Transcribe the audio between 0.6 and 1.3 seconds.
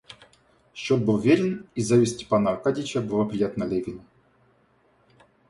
Счет был